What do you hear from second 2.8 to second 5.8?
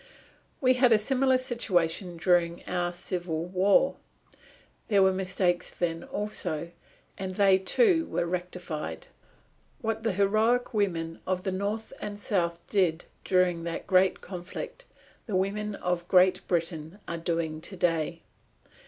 Civil War. There were mistakes